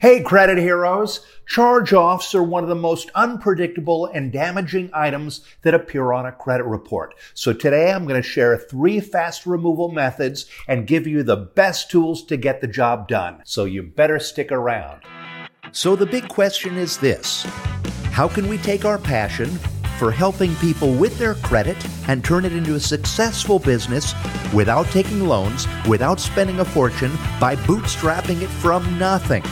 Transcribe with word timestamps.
Hey, 0.00 0.22
credit 0.22 0.58
heroes! 0.58 1.26
Charge 1.44 1.92
offs 1.92 2.32
are 2.32 2.42
one 2.42 2.62
of 2.62 2.68
the 2.68 2.76
most 2.76 3.10
unpredictable 3.16 4.06
and 4.06 4.30
damaging 4.30 4.90
items 4.94 5.40
that 5.62 5.74
appear 5.74 6.12
on 6.12 6.24
a 6.24 6.30
credit 6.30 6.66
report. 6.66 7.16
So 7.34 7.52
today 7.52 7.90
I'm 7.90 8.06
going 8.06 8.22
to 8.22 8.28
share 8.28 8.56
three 8.56 9.00
fast 9.00 9.44
removal 9.44 9.90
methods 9.90 10.46
and 10.68 10.86
give 10.86 11.08
you 11.08 11.24
the 11.24 11.34
best 11.34 11.90
tools 11.90 12.22
to 12.26 12.36
get 12.36 12.60
the 12.60 12.68
job 12.68 13.08
done. 13.08 13.42
So 13.44 13.64
you 13.64 13.82
better 13.82 14.20
stick 14.20 14.52
around. 14.52 15.02
So 15.72 15.96
the 15.96 16.06
big 16.06 16.28
question 16.28 16.76
is 16.76 16.98
this 16.98 17.42
How 18.12 18.28
can 18.28 18.46
we 18.46 18.58
take 18.58 18.84
our 18.84 18.98
passion 18.98 19.48
for 19.98 20.12
helping 20.12 20.54
people 20.56 20.94
with 20.94 21.18
their 21.18 21.34
credit 21.34 21.76
and 22.06 22.24
turn 22.24 22.44
it 22.44 22.52
into 22.52 22.76
a 22.76 22.80
successful 22.80 23.58
business 23.58 24.14
without 24.54 24.86
taking 24.92 25.26
loans, 25.26 25.66
without 25.88 26.20
spending 26.20 26.60
a 26.60 26.64
fortune, 26.64 27.10
by 27.40 27.56
bootstrapping 27.56 28.42
it 28.42 28.48
from 28.48 28.96
nothing? 28.96 29.42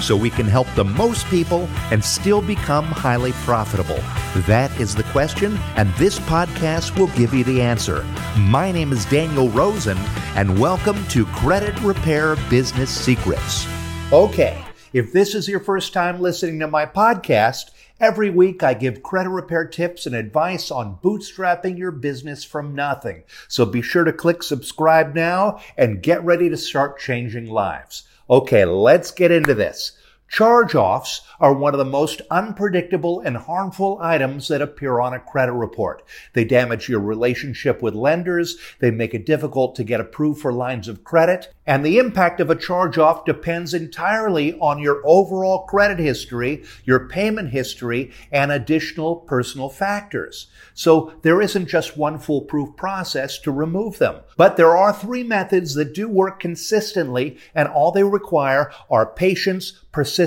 So 0.00 0.16
we 0.16 0.30
can 0.30 0.46
help 0.46 0.66
the 0.74 0.84
most 0.84 1.26
people 1.26 1.68
and 1.90 2.04
still 2.04 2.40
become 2.40 2.84
highly 2.84 3.32
profitable? 3.44 4.00
That 4.46 4.70
is 4.80 4.94
the 4.94 5.04
question, 5.04 5.56
and 5.76 5.92
this 5.94 6.18
podcast 6.20 6.98
will 6.98 7.08
give 7.08 7.34
you 7.34 7.44
the 7.44 7.60
answer. 7.60 8.04
My 8.38 8.72
name 8.72 8.92
is 8.92 9.04
Daniel 9.04 9.48
Rosen, 9.50 9.98
and 10.36 10.58
welcome 10.58 11.06
to 11.08 11.24
Credit 11.26 11.78
Repair 11.82 12.36
Business 12.48 12.90
Secrets. 12.90 13.66
Okay, 14.12 14.64
if 14.92 15.12
this 15.12 15.34
is 15.34 15.48
your 15.48 15.60
first 15.60 15.92
time 15.92 16.20
listening 16.20 16.58
to 16.60 16.66
my 16.66 16.86
podcast, 16.86 17.70
Every 18.00 18.30
week, 18.30 18.62
I 18.62 18.72
give 18.72 19.02
credit 19.02 19.28
repair 19.28 19.66
tips 19.66 20.06
and 20.06 20.16
advice 20.16 20.70
on 20.70 20.96
bootstrapping 21.04 21.76
your 21.76 21.90
business 21.90 22.44
from 22.44 22.74
nothing. 22.74 23.24
So 23.46 23.66
be 23.66 23.82
sure 23.82 24.04
to 24.04 24.12
click 24.12 24.42
subscribe 24.42 25.14
now 25.14 25.60
and 25.76 26.02
get 26.02 26.24
ready 26.24 26.48
to 26.48 26.56
start 26.56 26.98
changing 26.98 27.44
lives. 27.50 28.04
Okay, 28.30 28.64
let's 28.64 29.10
get 29.10 29.32
into 29.32 29.54
this. 29.54 29.92
Charge 30.30 30.76
offs 30.76 31.22
are 31.40 31.52
one 31.52 31.74
of 31.74 31.78
the 31.78 31.84
most 31.84 32.22
unpredictable 32.30 33.18
and 33.18 33.36
harmful 33.36 33.98
items 34.00 34.46
that 34.46 34.62
appear 34.62 35.00
on 35.00 35.12
a 35.12 35.18
credit 35.18 35.54
report. 35.54 36.04
They 36.34 36.44
damage 36.44 36.88
your 36.88 37.00
relationship 37.00 37.82
with 37.82 37.96
lenders, 37.96 38.56
they 38.78 38.92
make 38.92 39.12
it 39.12 39.26
difficult 39.26 39.74
to 39.74 39.84
get 39.84 39.98
approved 39.98 40.40
for 40.40 40.52
lines 40.52 40.86
of 40.86 41.02
credit, 41.02 41.52
and 41.66 41.84
the 41.84 41.98
impact 41.98 42.38
of 42.38 42.48
a 42.48 42.54
charge 42.54 42.96
off 42.96 43.24
depends 43.24 43.74
entirely 43.74 44.54
on 44.60 44.78
your 44.78 45.02
overall 45.04 45.64
credit 45.64 45.98
history, 45.98 46.62
your 46.84 47.08
payment 47.08 47.50
history, 47.50 48.12
and 48.30 48.52
additional 48.52 49.16
personal 49.16 49.68
factors. 49.68 50.46
So 50.74 51.12
there 51.22 51.42
isn't 51.42 51.66
just 51.66 51.96
one 51.96 52.20
foolproof 52.20 52.76
process 52.76 53.36
to 53.40 53.50
remove 53.50 53.98
them. 53.98 54.20
But 54.36 54.56
there 54.56 54.76
are 54.76 54.92
three 54.92 55.24
methods 55.24 55.74
that 55.74 55.92
do 55.92 56.08
work 56.08 56.38
consistently, 56.38 57.36
and 57.52 57.66
all 57.66 57.90
they 57.90 58.04
require 58.04 58.72
are 58.88 59.06
patience, 59.06 59.72
persistence, 59.92 60.19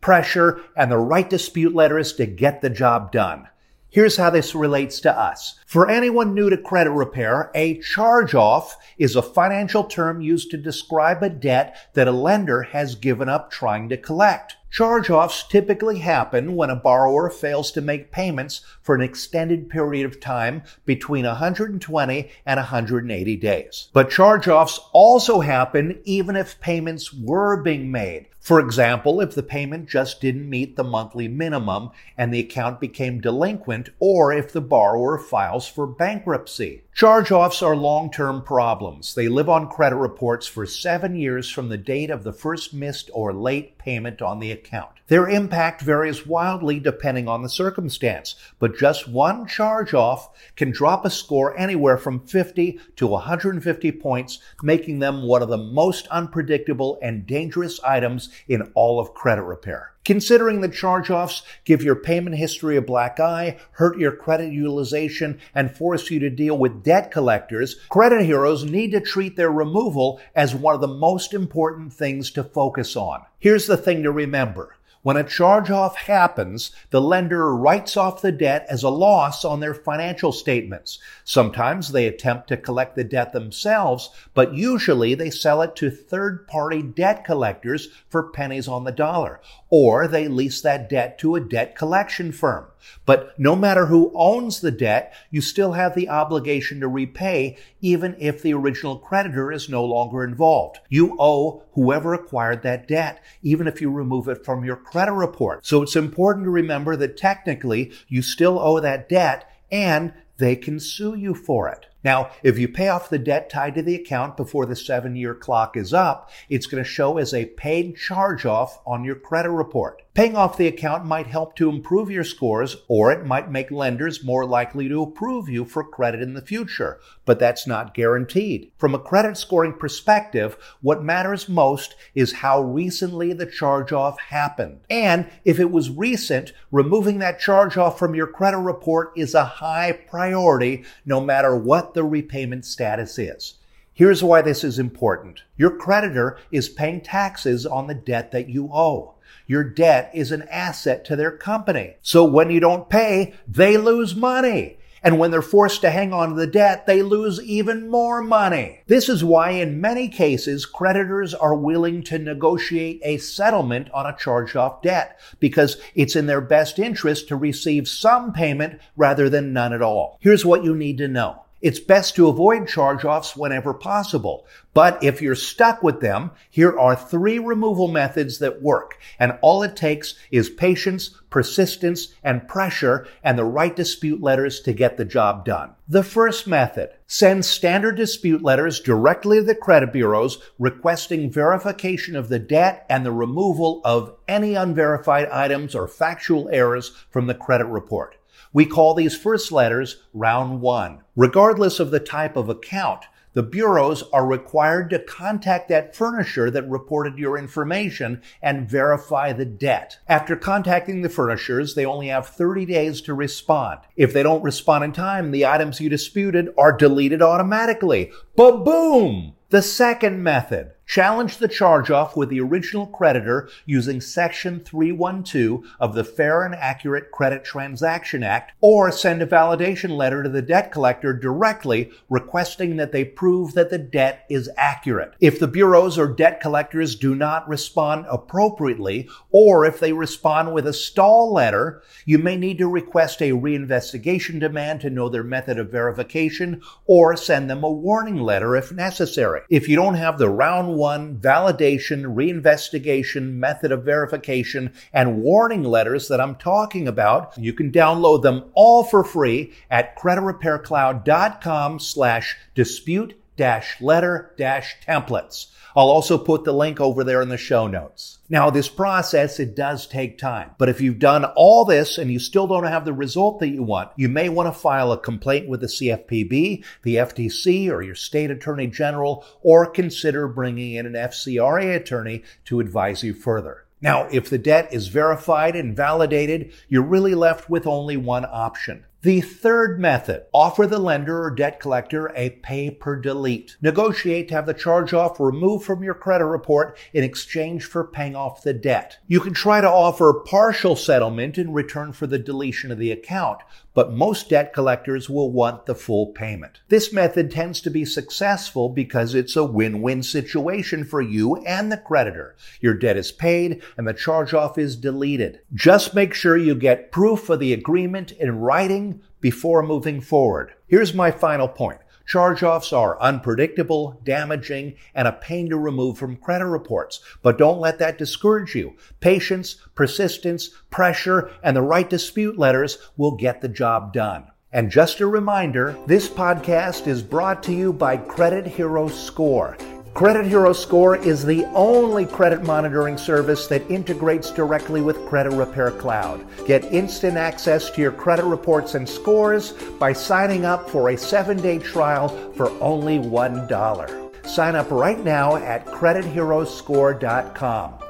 pressure, 0.00 0.60
and 0.76 0.90
the 0.90 0.98
right 0.98 1.28
dispute 1.28 1.74
letters 1.74 2.12
to 2.14 2.26
get 2.26 2.60
the 2.60 2.70
job 2.70 3.12
done. 3.12 3.48
Here's 3.90 4.18
how 4.18 4.28
this 4.28 4.54
relates 4.54 5.00
to 5.00 5.18
us. 5.18 5.58
For 5.66 5.88
anyone 5.88 6.34
new 6.34 6.50
to 6.50 6.58
credit 6.58 6.90
repair, 6.90 7.50
a 7.54 7.80
charge 7.80 8.34
off 8.34 8.76
is 8.98 9.16
a 9.16 9.22
financial 9.22 9.84
term 9.84 10.20
used 10.20 10.50
to 10.50 10.58
describe 10.58 11.22
a 11.22 11.30
debt 11.30 11.74
that 11.94 12.06
a 12.06 12.12
lender 12.12 12.62
has 12.62 12.94
given 12.96 13.30
up 13.30 13.50
trying 13.50 13.88
to 13.88 13.96
collect. 13.96 14.56
Charge-offs 14.70 15.44
typically 15.48 16.00
happen 16.00 16.54
when 16.54 16.68
a 16.68 16.76
borrower 16.76 17.30
fails 17.30 17.72
to 17.72 17.80
make 17.80 18.12
payments 18.12 18.60
for 18.82 18.94
an 18.94 19.00
extended 19.00 19.70
period 19.70 20.04
of 20.04 20.20
time 20.20 20.62
between 20.84 21.24
120 21.24 22.30
and 22.44 22.58
180 22.58 23.36
days. 23.36 23.88
But 23.92 24.10
charge-offs 24.10 24.78
also 24.92 25.40
happen 25.40 26.00
even 26.04 26.36
if 26.36 26.60
payments 26.60 27.12
were 27.14 27.62
being 27.62 27.90
made. 27.90 28.26
For 28.40 28.60
example, 28.60 29.20
if 29.20 29.34
the 29.34 29.42
payment 29.42 29.88
just 29.88 30.20
didn't 30.20 30.48
meet 30.48 30.76
the 30.76 30.84
monthly 30.84 31.28
minimum 31.28 31.90
and 32.16 32.32
the 32.32 32.40
account 32.40 32.80
became 32.80 33.20
delinquent, 33.20 33.90
or 33.98 34.32
if 34.32 34.52
the 34.52 34.60
borrower 34.60 35.18
files 35.18 35.66
for 35.66 35.86
bankruptcy. 35.86 36.84
Charge 36.98 37.30
offs 37.30 37.62
are 37.62 37.76
long 37.76 38.10
term 38.10 38.42
problems. 38.42 39.14
They 39.14 39.28
live 39.28 39.48
on 39.48 39.70
credit 39.70 39.94
reports 39.94 40.48
for 40.48 40.66
seven 40.66 41.14
years 41.14 41.48
from 41.48 41.68
the 41.68 41.78
date 41.78 42.10
of 42.10 42.24
the 42.24 42.32
first 42.32 42.74
missed 42.74 43.08
or 43.14 43.32
late 43.32 43.78
payment 43.78 44.20
on 44.20 44.40
the 44.40 44.50
account. 44.50 44.90
Their 45.06 45.28
impact 45.28 45.80
varies 45.80 46.26
wildly 46.26 46.80
depending 46.80 47.28
on 47.28 47.44
the 47.44 47.48
circumstance, 47.48 48.34
but 48.58 48.76
just 48.76 49.06
one 49.06 49.46
charge 49.46 49.94
off 49.94 50.30
can 50.56 50.72
drop 50.72 51.04
a 51.04 51.10
score 51.10 51.56
anywhere 51.56 51.98
from 51.98 52.26
50 52.26 52.80
to 52.96 53.06
150 53.06 53.92
points, 53.92 54.40
making 54.60 54.98
them 54.98 55.22
one 55.22 55.40
of 55.40 55.50
the 55.50 55.56
most 55.56 56.08
unpredictable 56.08 56.98
and 57.00 57.28
dangerous 57.28 57.78
items 57.84 58.28
in 58.48 58.72
all 58.74 58.98
of 58.98 59.14
credit 59.14 59.42
repair. 59.42 59.92
Considering 60.08 60.62
the 60.62 60.70
charge 60.70 61.10
offs 61.10 61.42
give 61.66 61.82
your 61.82 61.94
payment 61.94 62.34
history 62.34 62.78
a 62.78 62.80
black 62.80 63.20
eye, 63.20 63.58
hurt 63.72 63.98
your 63.98 64.10
credit 64.10 64.50
utilization, 64.50 65.38
and 65.54 65.76
force 65.76 66.10
you 66.10 66.18
to 66.18 66.30
deal 66.30 66.56
with 66.56 66.82
debt 66.82 67.10
collectors, 67.10 67.74
credit 67.90 68.24
heroes 68.24 68.64
need 68.64 68.90
to 68.90 69.02
treat 69.02 69.36
their 69.36 69.52
removal 69.52 70.18
as 70.34 70.54
one 70.54 70.74
of 70.74 70.80
the 70.80 70.88
most 70.88 71.34
important 71.34 71.92
things 71.92 72.30
to 72.30 72.42
focus 72.42 72.96
on. 72.96 73.22
Here's 73.38 73.66
the 73.66 73.76
thing 73.76 74.02
to 74.02 74.10
remember. 74.10 74.77
When 75.02 75.16
a 75.16 75.22
charge 75.22 75.70
off 75.70 75.96
happens, 75.96 76.72
the 76.90 77.00
lender 77.00 77.54
writes 77.54 77.96
off 77.96 78.20
the 78.20 78.32
debt 78.32 78.66
as 78.68 78.82
a 78.82 78.88
loss 78.88 79.44
on 79.44 79.60
their 79.60 79.74
financial 79.74 80.32
statements. 80.32 80.98
Sometimes 81.24 81.92
they 81.92 82.06
attempt 82.06 82.48
to 82.48 82.56
collect 82.56 82.96
the 82.96 83.04
debt 83.04 83.32
themselves, 83.32 84.10
but 84.34 84.54
usually 84.54 85.14
they 85.14 85.30
sell 85.30 85.62
it 85.62 85.76
to 85.76 85.90
third 85.90 86.48
party 86.48 86.82
debt 86.82 87.24
collectors 87.24 87.88
for 88.08 88.30
pennies 88.30 88.66
on 88.66 88.82
the 88.82 88.92
dollar, 88.92 89.40
or 89.70 90.08
they 90.08 90.26
lease 90.26 90.60
that 90.62 90.88
debt 90.88 91.18
to 91.20 91.36
a 91.36 91.40
debt 91.40 91.76
collection 91.76 92.32
firm. 92.32 92.66
But 93.06 93.38
no 93.38 93.56
matter 93.56 93.86
who 93.86 94.12
owns 94.14 94.60
the 94.60 94.70
debt, 94.70 95.14
you 95.30 95.40
still 95.40 95.72
have 95.72 95.94
the 95.94 96.08
obligation 96.08 96.80
to 96.80 96.88
repay 96.88 97.56
even 97.80 98.16
if 98.18 98.42
the 98.42 98.54
original 98.54 98.98
creditor 98.98 99.52
is 99.52 99.68
no 99.68 99.84
longer 99.84 100.24
involved. 100.24 100.78
You 100.88 101.16
owe 101.18 101.62
whoever 101.72 102.14
acquired 102.14 102.62
that 102.62 102.88
debt, 102.88 103.22
even 103.42 103.66
if 103.66 103.80
you 103.80 103.90
remove 103.90 104.28
it 104.28 104.44
from 104.44 104.64
your 104.64 104.76
credit 104.76 105.12
report. 105.12 105.66
So 105.66 105.82
it's 105.82 105.96
important 105.96 106.44
to 106.44 106.50
remember 106.50 106.96
that 106.96 107.16
technically 107.16 107.92
you 108.08 108.22
still 108.22 108.58
owe 108.58 108.80
that 108.80 109.08
debt 109.08 109.50
and 109.70 110.12
they 110.38 110.56
can 110.56 110.80
sue 110.80 111.14
you 111.14 111.34
for 111.34 111.68
it. 111.68 111.86
Now, 112.04 112.30
if 112.42 112.58
you 112.58 112.68
pay 112.68 112.88
off 112.88 113.10
the 113.10 113.18
debt 113.18 113.50
tied 113.50 113.74
to 113.74 113.82
the 113.82 113.96
account 113.96 114.36
before 114.36 114.66
the 114.66 114.76
seven 114.76 115.16
year 115.16 115.34
clock 115.34 115.76
is 115.76 115.92
up, 115.92 116.30
it's 116.48 116.66
going 116.66 116.82
to 116.82 116.88
show 116.88 117.18
as 117.18 117.34
a 117.34 117.46
paid 117.46 117.96
charge 117.96 118.46
off 118.46 118.80
on 118.86 119.04
your 119.04 119.16
credit 119.16 119.50
report. 119.50 120.02
Paying 120.18 120.34
off 120.34 120.56
the 120.56 120.66
account 120.66 121.04
might 121.04 121.28
help 121.28 121.54
to 121.54 121.68
improve 121.68 122.10
your 122.10 122.24
scores, 122.24 122.78
or 122.88 123.12
it 123.12 123.24
might 123.24 123.52
make 123.52 123.70
lenders 123.70 124.24
more 124.24 124.44
likely 124.44 124.88
to 124.88 125.00
approve 125.00 125.48
you 125.48 125.64
for 125.64 125.84
credit 125.84 126.20
in 126.20 126.34
the 126.34 126.42
future, 126.42 126.98
but 127.24 127.38
that's 127.38 127.68
not 127.68 127.94
guaranteed. 127.94 128.72
From 128.76 128.96
a 128.96 128.98
credit 128.98 129.36
scoring 129.36 129.74
perspective, 129.74 130.56
what 130.80 131.04
matters 131.04 131.48
most 131.48 131.94
is 132.16 132.32
how 132.32 132.60
recently 132.60 133.32
the 133.32 133.46
charge 133.46 133.92
off 133.92 134.18
happened. 134.18 134.80
And 134.90 135.30
if 135.44 135.60
it 135.60 135.70
was 135.70 135.88
recent, 135.88 136.52
removing 136.72 137.20
that 137.20 137.38
charge 137.38 137.76
off 137.76 137.96
from 137.96 138.16
your 138.16 138.26
credit 138.26 138.58
report 138.58 139.12
is 139.14 139.34
a 139.34 139.44
high 139.44 139.92
priority 139.92 140.84
no 141.06 141.20
matter 141.20 141.56
what 141.56 141.87
the 141.94 142.04
repayment 142.04 142.64
status 142.64 143.18
is. 143.18 143.54
Here's 143.92 144.22
why 144.22 144.42
this 144.42 144.62
is 144.62 144.78
important. 144.78 145.42
Your 145.56 145.76
creditor 145.76 146.38
is 146.52 146.68
paying 146.68 147.00
taxes 147.00 147.66
on 147.66 147.88
the 147.88 147.94
debt 147.94 148.30
that 148.30 148.48
you 148.48 148.70
owe. 148.72 149.14
Your 149.48 149.64
debt 149.64 150.10
is 150.14 150.30
an 150.30 150.42
asset 150.50 151.04
to 151.06 151.16
their 151.16 151.32
company. 151.32 151.96
So 152.00 152.24
when 152.24 152.50
you 152.50 152.60
don't 152.60 152.88
pay, 152.88 153.34
they 153.48 153.76
lose 153.76 154.14
money. 154.14 154.78
And 155.02 155.18
when 155.18 155.30
they're 155.30 155.42
forced 155.42 155.80
to 155.80 155.90
hang 155.90 156.12
on 156.12 156.30
to 156.30 156.34
the 156.34 156.46
debt, 156.46 156.86
they 156.86 157.02
lose 157.02 157.40
even 157.42 157.88
more 157.88 158.22
money. 158.22 158.82
This 158.86 159.08
is 159.08 159.24
why 159.24 159.50
in 159.50 159.80
many 159.80 160.08
cases, 160.08 160.66
creditors 160.66 161.34
are 161.34 161.54
willing 161.54 162.02
to 162.04 162.18
negotiate 162.18 163.00
a 163.04 163.18
settlement 163.18 163.90
on 163.92 164.06
a 164.06 164.16
charged 164.16 164.56
off 164.56 164.82
debt 164.82 165.18
because 165.40 165.76
it's 165.94 166.16
in 166.16 166.26
their 166.26 166.40
best 166.40 166.78
interest 166.78 167.28
to 167.28 167.36
receive 167.36 167.88
some 167.88 168.32
payment 168.32 168.80
rather 168.96 169.28
than 169.28 169.52
none 169.52 169.72
at 169.72 169.82
all. 169.82 170.18
Here's 170.20 170.44
what 170.44 170.64
you 170.64 170.74
need 170.74 170.98
to 170.98 171.08
know. 171.08 171.42
It's 171.60 171.80
best 171.80 172.14
to 172.14 172.28
avoid 172.28 172.68
charge-offs 172.68 173.36
whenever 173.36 173.74
possible. 173.74 174.46
But 174.74 175.02
if 175.02 175.20
you're 175.20 175.34
stuck 175.34 175.82
with 175.82 176.00
them, 176.00 176.30
here 176.48 176.78
are 176.78 176.94
three 176.94 177.40
removal 177.40 177.88
methods 177.88 178.38
that 178.38 178.62
work. 178.62 178.96
And 179.18 179.36
all 179.42 179.64
it 179.64 179.74
takes 179.74 180.14
is 180.30 180.48
patience, 180.48 181.16
persistence, 181.30 182.14
and 182.22 182.46
pressure 182.46 183.08
and 183.24 183.36
the 183.36 183.44
right 183.44 183.74
dispute 183.74 184.22
letters 184.22 184.60
to 184.60 184.72
get 184.72 184.96
the 184.96 185.04
job 185.04 185.44
done. 185.44 185.72
The 185.88 186.04
first 186.04 186.46
method, 186.46 186.90
send 187.08 187.44
standard 187.44 187.96
dispute 187.96 188.42
letters 188.42 188.78
directly 188.78 189.38
to 189.38 189.42
the 189.42 189.54
credit 189.56 189.92
bureaus 189.92 190.38
requesting 190.60 191.28
verification 191.28 192.14
of 192.14 192.28
the 192.28 192.38
debt 192.38 192.86
and 192.88 193.04
the 193.04 193.10
removal 193.10 193.80
of 193.84 194.14
any 194.28 194.54
unverified 194.54 195.28
items 195.30 195.74
or 195.74 195.88
factual 195.88 196.48
errors 196.52 196.92
from 197.10 197.26
the 197.26 197.34
credit 197.34 197.66
report. 197.66 198.17
We 198.52 198.66
call 198.66 198.94
these 198.94 199.16
first 199.16 199.52
letters 199.52 200.02
round 200.12 200.60
one. 200.60 201.02
Regardless 201.16 201.80
of 201.80 201.90
the 201.90 202.00
type 202.00 202.36
of 202.36 202.48
account, 202.48 203.04
the 203.34 203.42
bureaus 203.42 204.02
are 204.12 204.26
required 204.26 204.90
to 204.90 204.98
contact 204.98 205.68
that 205.68 205.94
furnisher 205.94 206.50
that 206.50 206.68
reported 206.68 207.18
your 207.18 207.38
information 207.38 208.22
and 208.42 208.68
verify 208.68 209.32
the 209.32 209.44
debt. 209.44 209.98
After 210.08 210.34
contacting 210.34 211.02
the 211.02 211.08
furnishers, 211.08 211.74
they 211.74 211.84
only 211.84 212.08
have 212.08 212.26
30 212.26 212.66
days 212.66 213.00
to 213.02 213.14
respond. 213.14 213.80
If 213.96 214.12
they 214.12 214.22
don't 214.22 214.42
respond 214.42 214.84
in 214.84 214.92
time, 214.92 215.30
the 215.30 215.46
items 215.46 215.80
you 215.80 215.88
disputed 215.88 216.48
are 216.56 216.72
deleted 216.72 217.22
automatically. 217.22 218.10
Ba-boom! 218.34 219.34
The 219.50 219.62
second 219.62 220.22
method, 220.22 220.72
challenge 220.88 221.36
the 221.36 221.46
charge 221.46 221.90
off 221.90 222.16
with 222.16 222.30
the 222.30 222.40
original 222.40 222.86
creditor 222.86 223.48
using 223.66 224.00
Section 224.00 224.58
312 224.60 225.62
of 225.78 225.94
the 225.94 226.02
Fair 226.02 226.44
and 226.44 226.54
Accurate 226.54 227.12
Credit 227.12 227.44
Transaction 227.44 228.22
Act, 228.22 228.52
or 228.62 228.90
send 228.90 229.20
a 229.20 229.26
validation 229.26 229.90
letter 229.90 230.22
to 230.22 230.30
the 230.30 230.40
debt 230.40 230.72
collector 230.72 231.12
directly 231.12 231.90
requesting 232.08 232.76
that 232.76 232.90
they 232.90 233.04
prove 233.04 233.52
that 233.52 233.68
the 233.68 233.78
debt 233.78 234.24
is 234.30 234.48
accurate. 234.56 235.12
If 235.20 235.38
the 235.38 235.46
bureaus 235.46 235.98
or 235.98 236.08
debt 236.08 236.40
collectors 236.40 236.96
do 236.96 237.14
not 237.14 237.46
respond 237.46 238.06
appropriately, 238.10 239.10
or 239.30 239.66
if 239.66 239.78
they 239.78 239.92
respond 239.92 240.54
with 240.54 240.66
a 240.66 240.72
stall 240.72 241.32
letter, 241.32 241.82
you 242.06 242.18
may 242.18 242.36
need 242.36 242.56
to 242.58 242.68
request 242.68 243.20
a 243.20 243.32
reinvestigation 243.32 244.40
demand 244.40 244.80
to 244.80 244.90
know 244.90 245.10
their 245.10 245.22
method 245.22 245.58
of 245.58 245.70
verification, 245.70 246.62
or 246.86 247.14
send 247.14 247.50
them 247.50 247.62
a 247.62 247.70
warning 247.70 248.16
letter 248.16 248.56
if 248.56 248.72
necessary. 248.72 249.42
If 249.50 249.68
you 249.68 249.76
don't 249.76 249.94
have 249.94 250.16
the 250.16 250.30
round 250.30 250.77
one 250.78 251.18
validation, 251.18 252.14
reinvestigation, 252.14 253.34
method 253.34 253.72
of 253.72 253.84
verification, 253.84 254.72
and 254.92 255.20
warning 255.22 255.64
letters 255.64 256.08
that 256.08 256.20
I'm 256.20 256.36
talking 256.36 256.88
about. 256.88 257.36
You 257.36 257.52
can 257.52 257.70
download 257.70 258.22
them 258.22 258.44
all 258.54 258.84
for 258.84 259.04
free 259.04 259.52
at 259.70 259.98
creditrepaircloud.com 259.98 261.80
slash 261.80 262.36
dispute 262.54 263.14
dash 263.38 263.80
letter 263.80 264.34
dash 264.36 264.76
templates. 264.86 265.46
I'll 265.76 265.90
also 265.90 266.18
put 266.18 266.44
the 266.44 266.52
link 266.52 266.80
over 266.80 267.04
there 267.04 267.22
in 267.22 267.28
the 267.28 267.36
show 267.36 267.68
notes. 267.68 268.18
Now, 268.28 268.50
this 268.50 268.68
process, 268.68 269.38
it 269.38 269.54
does 269.54 269.86
take 269.86 270.18
time. 270.18 270.50
But 270.58 270.68
if 270.68 270.80
you've 270.80 270.98
done 270.98 271.24
all 271.24 271.64
this 271.64 271.98
and 271.98 272.10
you 272.10 272.18
still 272.18 272.48
don't 272.48 272.64
have 272.64 272.84
the 272.84 272.92
result 272.92 273.38
that 273.40 273.50
you 273.50 273.62
want, 273.62 273.92
you 273.96 274.08
may 274.08 274.28
want 274.28 274.52
to 274.52 274.60
file 274.60 274.90
a 274.90 274.98
complaint 274.98 275.48
with 275.48 275.60
the 275.60 275.68
CFPB, 275.68 276.64
the 276.82 276.96
FTC, 276.96 277.70
or 277.70 277.80
your 277.80 277.94
state 277.94 278.30
attorney 278.30 278.66
general, 278.66 279.24
or 279.40 279.70
consider 279.70 280.26
bringing 280.26 280.74
in 280.74 280.84
an 280.84 280.94
FCRA 280.94 281.76
attorney 281.76 282.24
to 282.46 282.60
advise 282.60 283.04
you 283.04 283.14
further. 283.14 283.64
Now, 283.80 284.08
if 284.10 284.28
the 284.28 284.38
debt 284.38 284.72
is 284.72 284.88
verified 284.88 285.54
and 285.54 285.76
validated, 285.76 286.52
you're 286.68 286.82
really 286.82 287.14
left 287.14 287.48
with 287.48 287.66
only 287.66 287.96
one 287.96 288.26
option. 288.28 288.84
The 289.02 289.20
third 289.20 289.78
method, 289.78 290.24
offer 290.34 290.66
the 290.66 290.80
lender 290.80 291.22
or 291.22 291.30
debt 291.30 291.60
collector 291.60 292.10
a 292.16 292.30
pay 292.30 292.68
per 292.68 292.96
delete. 292.96 293.56
Negotiate 293.62 294.26
to 294.28 294.34
have 294.34 294.46
the 294.46 294.52
charge 294.52 294.92
off 294.92 295.20
removed 295.20 295.64
from 295.64 295.84
your 295.84 295.94
credit 295.94 296.24
report 296.24 296.76
in 296.92 297.04
exchange 297.04 297.64
for 297.64 297.84
paying 297.84 298.16
off 298.16 298.42
the 298.42 298.52
debt. 298.52 298.98
You 299.06 299.20
can 299.20 299.34
try 299.34 299.60
to 299.60 299.70
offer 299.70 300.24
partial 300.26 300.74
settlement 300.74 301.38
in 301.38 301.52
return 301.52 301.92
for 301.92 302.08
the 302.08 302.18
deletion 302.18 302.72
of 302.72 302.78
the 302.78 302.90
account, 302.90 303.42
but 303.72 303.92
most 303.92 304.30
debt 304.30 304.52
collectors 304.52 305.08
will 305.08 305.30
want 305.30 305.66
the 305.66 305.76
full 305.76 306.06
payment. 306.08 306.58
This 306.68 306.92
method 306.92 307.30
tends 307.30 307.60
to 307.60 307.70
be 307.70 307.84
successful 307.84 308.68
because 308.68 309.14
it's 309.14 309.36
a 309.36 309.44
win-win 309.44 310.02
situation 310.02 310.82
for 310.82 311.00
you 311.00 311.36
and 311.46 311.70
the 311.70 311.76
creditor. 311.76 312.34
Your 312.60 312.74
debt 312.74 312.96
is 312.96 313.12
paid 313.12 313.62
and 313.76 313.86
the 313.86 313.94
charge 313.94 314.34
off 314.34 314.58
is 314.58 314.74
deleted. 314.74 315.38
Just 315.54 315.94
make 315.94 316.14
sure 316.14 316.36
you 316.36 316.56
get 316.56 316.90
proof 316.90 317.30
of 317.30 317.38
the 317.38 317.52
agreement 317.52 318.10
in 318.10 318.40
writing 318.40 318.87
before 319.20 319.62
moving 319.62 320.00
forward. 320.00 320.54
Here's 320.66 320.94
my 320.94 321.10
final 321.10 321.48
point. 321.48 321.80
Charge 322.06 322.42
offs 322.42 322.72
are 322.72 323.00
unpredictable, 323.02 324.00
damaging, 324.02 324.76
and 324.94 325.06
a 325.06 325.12
pain 325.12 325.50
to 325.50 325.58
remove 325.58 325.98
from 325.98 326.16
credit 326.16 326.46
reports. 326.46 327.00
But 327.22 327.36
don't 327.36 327.60
let 327.60 327.78
that 327.80 327.98
discourage 327.98 328.54
you. 328.54 328.76
Patience, 329.00 329.56
persistence, 329.74 330.48
pressure, 330.70 331.30
and 331.42 331.54
the 331.54 331.62
right 331.62 331.88
dispute 331.88 332.38
letters 332.38 332.78
will 332.96 333.16
get 333.16 333.42
the 333.42 333.48
job 333.48 333.92
done. 333.92 334.28
And 334.50 334.70
just 334.70 335.00
a 335.00 335.06
reminder, 335.06 335.76
this 335.86 336.08
podcast 336.08 336.86
is 336.86 337.02
brought 337.02 337.42
to 337.42 337.52
you 337.52 337.74
by 337.74 337.98
Credit 337.98 338.46
Hero 338.46 338.88
Score. 338.88 339.58
Credit 339.94 340.26
Hero 340.26 340.52
Score 340.52 340.96
is 340.96 341.24
the 341.24 341.44
only 341.54 342.04
credit 342.06 342.44
monitoring 342.44 342.96
service 342.96 343.48
that 343.48 343.68
integrates 343.68 344.30
directly 344.30 344.80
with 344.80 345.04
Credit 345.06 345.32
Repair 345.32 345.72
Cloud. 345.72 346.24
Get 346.46 346.64
instant 346.66 347.16
access 347.16 347.68
to 347.70 347.80
your 347.80 347.90
credit 347.90 348.24
reports 348.24 348.76
and 348.76 348.88
scores 348.88 349.54
by 349.80 349.92
signing 349.92 350.44
up 350.44 350.70
for 350.70 350.90
a 350.90 350.96
seven 350.96 351.38
day 351.38 351.58
trial 351.58 352.10
for 352.34 352.50
only 352.60 352.98
$1. 352.98 354.26
Sign 354.26 354.54
up 354.54 354.70
right 354.70 355.02
now 355.02 355.34
at 355.36 355.66
CreditHeroScore.com. 355.66 357.87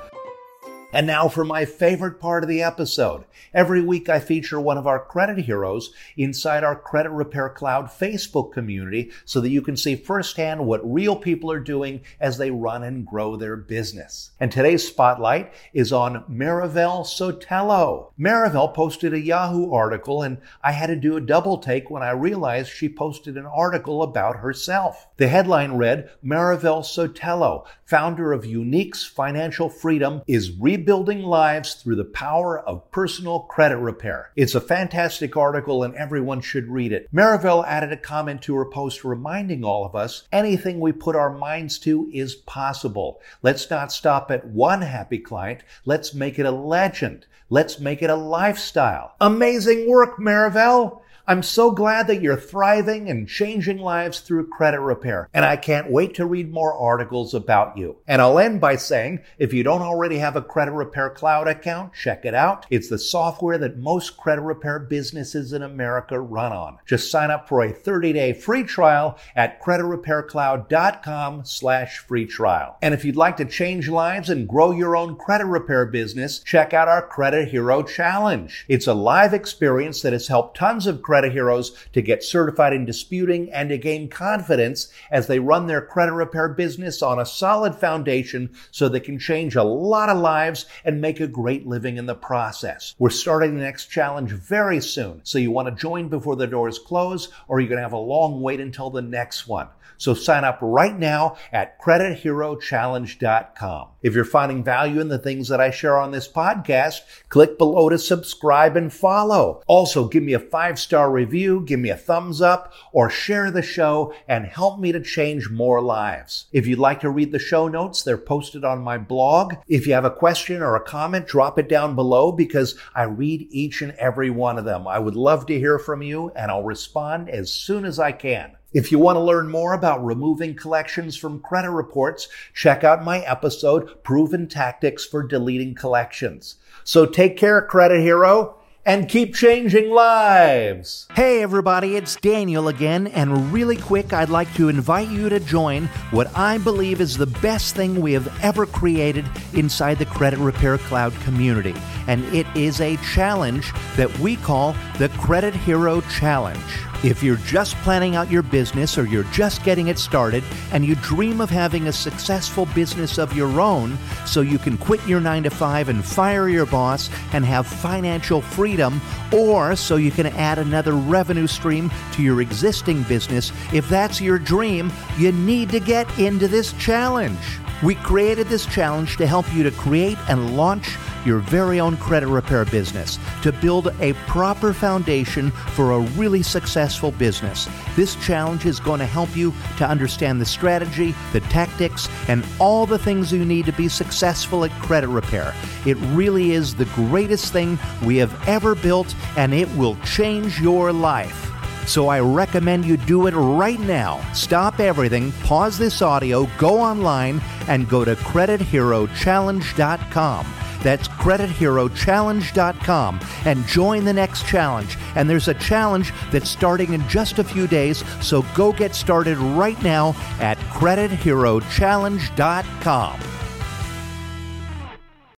And 0.90 1.06
now 1.06 1.28
for 1.28 1.44
my 1.44 1.66
favorite 1.66 2.18
part 2.18 2.42
of 2.42 2.48
the 2.48 2.62
episode. 2.62 3.24
Every 3.52 3.82
week 3.82 4.08
I 4.08 4.20
feature 4.20 4.58
one 4.58 4.78
of 4.78 4.86
our 4.86 4.98
credit 4.98 5.44
heroes 5.44 5.92
inside 6.16 6.64
our 6.64 6.74
Credit 6.74 7.10
Repair 7.10 7.50
Cloud 7.50 7.88
Facebook 7.88 8.52
community 8.52 9.10
so 9.26 9.42
that 9.42 9.50
you 9.50 9.60
can 9.60 9.76
see 9.76 9.96
firsthand 9.96 10.64
what 10.64 10.90
real 10.90 11.14
people 11.14 11.52
are 11.52 11.60
doing 11.60 12.00
as 12.20 12.38
they 12.38 12.50
run 12.50 12.82
and 12.82 13.06
grow 13.06 13.36
their 13.36 13.54
business. 13.54 14.30
And 14.40 14.50
today's 14.50 14.88
spotlight 14.88 15.52
is 15.74 15.92
on 15.92 16.24
Marivelle 16.26 17.04
Sotelo. 17.04 18.12
Marivelle 18.16 18.68
posted 18.68 19.12
a 19.12 19.20
Yahoo 19.20 19.70
article 19.70 20.22
and 20.22 20.38
I 20.62 20.72
had 20.72 20.86
to 20.86 20.96
do 20.96 21.16
a 21.16 21.20
double 21.20 21.58
take 21.58 21.90
when 21.90 22.02
I 22.02 22.12
realized 22.12 22.72
she 22.72 22.88
posted 22.88 23.36
an 23.36 23.46
article 23.46 24.02
about 24.02 24.36
herself. 24.36 25.06
The 25.18 25.28
headline 25.28 25.72
read, 25.72 26.08
Marivelle 26.22 26.82
Sotelo, 26.82 27.66
founder 27.84 28.32
of 28.32 28.44
Uniques 28.44 29.06
Financial 29.06 29.68
Freedom, 29.68 30.22
is 30.26 30.50
rebuilding 30.78 31.22
lives 31.22 31.74
through 31.74 31.96
the 31.96 32.04
power 32.04 32.60
of 32.60 32.88
personal 32.92 33.40
credit 33.40 33.78
repair. 33.78 34.30
It's 34.36 34.54
a 34.54 34.60
fantastic 34.60 35.36
article 35.36 35.82
and 35.82 35.92
everyone 35.96 36.40
should 36.40 36.68
read 36.68 36.92
it. 36.92 37.08
Marivelle 37.12 37.64
added 37.66 37.90
a 37.90 37.96
comment 37.96 38.42
to 38.42 38.54
her 38.54 38.64
post 38.64 39.02
reminding 39.02 39.64
all 39.64 39.84
of 39.84 39.96
us 39.96 40.28
anything 40.30 40.78
we 40.78 40.92
put 40.92 41.16
our 41.16 41.36
minds 41.36 41.80
to 41.80 42.08
is 42.14 42.36
possible. 42.36 43.20
Let's 43.42 43.68
not 43.68 43.90
stop 43.90 44.30
at 44.30 44.46
one 44.46 44.82
happy 44.82 45.18
client. 45.18 45.64
Let's 45.84 46.14
make 46.14 46.38
it 46.38 46.46
a 46.46 46.52
legend. 46.52 47.26
Let's 47.50 47.80
make 47.80 48.00
it 48.00 48.10
a 48.10 48.14
lifestyle. 48.14 49.16
Amazing 49.20 49.88
work, 49.88 50.20
Marivelle! 50.20 51.02
I'm 51.28 51.42
so 51.42 51.72
glad 51.72 52.06
that 52.06 52.22
you're 52.22 52.38
thriving 52.38 53.10
and 53.10 53.28
changing 53.28 53.76
lives 53.76 54.20
through 54.20 54.48
credit 54.48 54.80
repair, 54.80 55.28
and 55.34 55.44
I 55.44 55.56
can't 55.56 55.90
wait 55.90 56.14
to 56.14 56.24
read 56.24 56.50
more 56.50 56.72
articles 56.72 57.34
about 57.34 57.76
you. 57.76 57.98
And 58.06 58.22
I'll 58.22 58.38
end 58.38 58.62
by 58.62 58.76
saying, 58.76 59.20
if 59.36 59.52
you 59.52 59.62
don't 59.62 59.82
already 59.82 60.16
have 60.16 60.36
a 60.36 60.40
Credit 60.40 60.72
Repair 60.72 61.10
Cloud 61.10 61.46
account, 61.46 61.92
check 61.92 62.24
it 62.24 62.34
out. 62.34 62.64
It's 62.70 62.88
the 62.88 62.98
software 62.98 63.58
that 63.58 63.76
most 63.76 64.16
credit 64.16 64.40
repair 64.40 64.78
businesses 64.78 65.52
in 65.52 65.62
America 65.62 66.18
run 66.18 66.50
on. 66.50 66.78
Just 66.86 67.10
sign 67.10 67.30
up 67.30 67.46
for 67.46 67.60
a 67.60 67.74
30-day 67.74 68.32
free 68.32 68.62
trial 68.62 69.18
at 69.36 69.62
creditrepaircloud.com 69.62 71.44
slash 71.44 71.98
free 71.98 72.24
trial. 72.24 72.78
And 72.80 72.94
if 72.94 73.04
you'd 73.04 73.16
like 73.16 73.36
to 73.36 73.44
change 73.44 73.90
lives 73.90 74.30
and 74.30 74.48
grow 74.48 74.70
your 74.70 74.96
own 74.96 75.16
credit 75.16 75.44
repair 75.44 75.84
business, 75.84 76.38
check 76.38 76.72
out 76.72 76.88
our 76.88 77.06
Credit 77.06 77.48
Hero 77.48 77.82
Challenge. 77.82 78.64
It's 78.66 78.86
a 78.86 78.94
live 78.94 79.34
experience 79.34 80.00
that 80.00 80.14
has 80.14 80.28
helped 80.28 80.56
tons 80.56 80.86
of 80.86 81.02
credit 81.02 81.17
credit 81.18 81.32
heroes 81.32 81.72
to 81.92 82.00
get 82.00 82.22
certified 82.22 82.72
in 82.72 82.84
disputing 82.84 83.50
and 83.50 83.70
to 83.70 83.76
gain 83.76 84.08
confidence 84.08 84.86
as 85.10 85.26
they 85.26 85.40
run 85.40 85.66
their 85.66 85.82
credit 85.82 86.12
repair 86.12 86.48
business 86.48 87.02
on 87.02 87.18
a 87.18 87.26
solid 87.26 87.74
foundation 87.74 88.48
so 88.70 88.88
they 88.88 89.00
can 89.00 89.18
change 89.18 89.56
a 89.56 89.64
lot 89.64 90.08
of 90.08 90.16
lives 90.16 90.66
and 90.84 91.00
make 91.00 91.18
a 91.18 91.26
great 91.26 91.66
living 91.66 91.96
in 91.96 92.06
the 92.06 92.14
process. 92.14 92.94
We're 93.00 93.10
starting 93.10 93.56
the 93.56 93.64
next 93.64 93.86
challenge 93.86 94.30
very 94.30 94.80
soon, 94.80 95.20
so 95.24 95.38
you 95.38 95.50
want 95.50 95.66
to 95.66 95.74
join 95.74 96.08
before 96.08 96.36
the 96.36 96.46
doors 96.46 96.78
close 96.78 97.30
or 97.48 97.58
you're 97.58 97.68
going 97.68 97.78
to 97.78 97.82
have 97.82 97.92
a 97.92 97.96
long 97.96 98.40
wait 98.40 98.60
until 98.60 98.90
the 98.90 99.02
next 99.02 99.48
one. 99.48 99.66
So 99.98 100.14
sign 100.14 100.44
up 100.44 100.58
right 100.62 100.96
now 100.96 101.36
at 101.52 101.78
creditherochallenge.com. 101.80 103.88
If 104.00 104.14
you're 104.14 104.24
finding 104.24 104.62
value 104.62 105.00
in 105.00 105.08
the 105.08 105.18
things 105.18 105.48
that 105.48 105.60
I 105.60 105.72
share 105.72 105.98
on 105.98 106.12
this 106.12 106.28
podcast, 106.28 107.00
click 107.28 107.58
below 107.58 107.88
to 107.88 107.98
subscribe 107.98 108.76
and 108.76 108.92
follow. 108.92 109.64
Also, 109.66 110.06
give 110.06 110.22
me 110.22 110.34
a 110.34 110.38
five 110.38 110.78
star 111.08 111.14
review, 111.14 111.62
give 111.64 111.80
me 111.80 111.88
a 111.88 111.96
thumbs 111.96 112.42
up, 112.42 112.74
or 112.92 113.08
share 113.08 113.50
the 113.50 113.62
show 113.62 114.12
and 114.28 114.44
help 114.44 114.78
me 114.78 114.92
to 114.92 115.00
change 115.00 115.48
more 115.48 115.80
lives. 115.80 116.46
If 116.52 116.66
you'd 116.66 116.78
like 116.78 117.00
to 117.00 117.10
read 117.10 117.32
the 117.32 117.38
show 117.38 117.66
notes, 117.66 118.02
they're 118.02 118.18
posted 118.18 118.62
on 118.62 118.82
my 118.82 118.98
blog. 118.98 119.54
If 119.66 119.86
you 119.86 119.94
have 119.94 120.04
a 120.04 120.10
question 120.10 120.60
or 120.60 120.76
a 120.76 120.84
comment, 120.84 121.26
drop 121.26 121.58
it 121.58 121.68
down 121.68 121.94
below 121.94 122.30
because 122.30 122.78
I 122.94 123.04
read 123.04 123.46
each 123.50 123.80
and 123.80 123.92
every 123.92 124.28
one 124.28 124.58
of 124.58 124.66
them. 124.66 124.86
I 124.86 124.98
would 124.98 125.16
love 125.16 125.46
to 125.46 125.58
hear 125.58 125.78
from 125.78 126.02
you 126.02 126.30
and 126.36 126.50
I'll 126.50 126.62
respond 126.62 127.30
as 127.30 127.50
soon 127.50 127.86
as 127.86 127.98
I 127.98 128.12
can. 128.12 128.56
If 128.74 128.92
you 128.92 128.98
want 128.98 129.16
to 129.16 129.20
learn 129.20 129.48
more 129.48 129.72
about 129.72 130.04
removing 130.04 130.54
collections 130.54 131.16
from 131.16 131.40
credit 131.40 131.70
reports, 131.70 132.28
check 132.52 132.84
out 132.84 133.02
my 133.02 133.20
episode, 133.20 134.04
Proven 134.04 134.46
Tactics 134.46 135.06
for 135.06 135.22
Deleting 135.22 135.74
Collections. 135.74 136.56
So 136.84 137.06
take 137.06 137.38
care, 137.38 137.62
Credit 137.62 138.02
Hero, 138.02 138.57
and 138.88 139.06
keep 139.06 139.34
changing 139.34 139.90
lives. 139.90 141.06
Hey, 141.14 141.42
everybody, 141.42 141.96
it's 141.96 142.16
Daniel 142.16 142.68
again, 142.68 143.06
and 143.08 143.52
really 143.52 143.76
quick, 143.76 144.14
I'd 144.14 144.30
like 144.30 144.52
to 144.54 144.70
invite 144.70 145.10
you 145.10 145.28
to 145.28 145.38
join 145.40 145.88
what 146.10 146.34
I 146.34 146.56
believe 146.56 147.02
is 147.02 147.18
the 147.18 147.26
best 147.26 147.76
thing 147.76 148.00
we 148.00 148.14
have 148.14 148.32
ever 148.42 148.64
created 148.64 149.26
inside 149.52 149.98
the 149.98 150.06
Credit 150.06 150.38
Repair 150.38 150.78
Cloud 150.78 151.12
community. 151.20 151.74
And 152.06 152.24
it 152.34 152.46
is 152.56 152.80
a 152.80 152.96
challenge 153.12 153.74
that 153.96 154.18
we 154.20 154.36
call 154.36 154.74
the 154.96 155.10
Credit 155.20 155.52
Hero 155.52 156.00
Challenge. 156.00 156.58
If 157.04 157.22
you're 157.22 157.36
just 157.36 157.76
planning 157.76 158.16
out 158.16 158.28
your 158.28 158.42
business 158.42 158.98
or 158.98 159.06
you're 159.06 159.22
just 159.24 159.62
getting 159.62 159.86
it 159.86 159.98
started 159.98 160.42
and 160.72 160.84
you 160.84 160.96
dream 160.96 161.40
of 161.40 161.48
having 161.48 161.86
a 161.86 161.92
successful 161.92 162.66
business 162.74 163.18
of 163.18 163.36
your 163.36 163.60
own 163.60 163.96
so 164.26 164.40
you 164.40 164.58
can 164.58 164.76
quit 164.76 165.06
your 165.06 165.20
9 165.20 165.44
to 165.44 165.50
5 165.50 165.88
and 165.90 166.04
fire 166.04 166.48
your 166.48 166.66
boss 166.66 167.08
and 167.32 167.44
have 167.44 167.68
financial 167.68 168.40
freedom 168.40 169.00
or 169.32 169.76
so 169.76 169.94
you 169.94 170.10
can 170.10 170.26
add 170.26 170.58
another 170.58 170.94
revenue 170.94 171.46
stream 171.46 171.88
to 172.14 172.22
your 172.22 172.40
existing 172.40 173.04
business, 173.04 173.52
if 173.72 173.88
that's 173.88 174.20
your 174.20 174.38
dream, 174.38 174.90
you 175.18 175.30
need 175.30 175.68
to 175.70 175.80
get 175.80 176.18
into 176.18 176.48
this 176.48 176.72
challenge. 176.74 177.38
We 177.82 177.94
created 177.94 178.48
this 178.48 178.66
challenge 178.66 179.18
to 179.18 179.26
help 179.26 179.52
you 179.54 179.62
to 179.62 179.70
create 179.70 180.18
and 180.28 180.56
launch 180.56 180.96
your 181.24 181.38
very 181.38 181.80
own 181.80 181.96
credit 181.96 182.28
repair 182.28 182.64
business, 182.64 183.18
to 183.42 183.52
build 183.52 183.88
a 184.00 184.12
proper 184.26 184.72
foundation 184.72 185.50
for 185.50 185.92
a 185.92 186.00
really 186.00 186.42
successful 186.42 187.12
business. 187.12 187.68
This 187.96 188.16
challenge 188.16 188.66
is 188.66 188.80
going 188.80 188.98
to 189.00 189.06
help 189.06 189.34
you 189.36 189.52
to 189.78 189.88
understand 189.88 190.40
the 190.40 190.46
strategy, 190.46 191.14
the 191.32 191.40
tactics, 191.40 192.08
and 192.28 192.44
all 192.58 192.86
the 192.86 192.98
things 192.98 193.32
you 193.32 193.44
need 193.44 193.66
to 193.66 193.72
be 193.72 193.88
successful 193.88 194.64
at 194.64 194.70
credit 194.82 195.08
repair. 195.08 195.54
It 195.86 195.96
really 196.12 196.52
is 196.52 196.74
the 196.74 196.84
greatest 196.86 197.52
thing 197.52 197.78
we 198.04 198.16
have 198.16 198.48
ever 198.48 198.74
built, 198.74 199.14
and 199.36 199.54
it 199.54 199.68
will 199.76 199.94
change 200.04 200.60
your 200.60 200.92
life. 200.92 201.44
So 201.86 202.08
I 202.08 202.18
recommend 202.20 202.84
you 202.84 202.96
do 202.98 203.28
it 203.28 203.34
right 203.34 203.80
now. 203.80 204.20
Stop 204.34 204.78
everything, 204.78 205.32
pause 205.44 205.78
this 205.78 206.02
audio, 206.02 206.46
go 206.58 206.78
online, 206.78 207.40
and 207.66 207.88
go 207.88 208.04
to 208.04 208.14
CreditHeroChallenge.com. 208.14 210.57
That's 210.82 211.08
CreditHeroChallenge.com 211.08 213.20
and 213.44 213.66
join 213.66 214.04
the 214.04 214.12
next 214.12 214.46
challenge. 214.46 214.96
And 215.14 215.28
there's 215.28 215.48
a 215.48 215.54
challenge 215.54 216.12
that's 216.30 216.48
starting 216.48 216.94
in 216.94 217.06
just 217.08 217.38
a 217.38 217.44
few 217.44 217.66
days, 217.66 218.04
so 218.20 218.42
go 218.54 218.72
get 218.72 218.94
started 218.94 219.36
right 219.38 219.82
now 219.82 220.14
at 220.40 220.56
CreditHeroChallenge.com. 220.58 223.37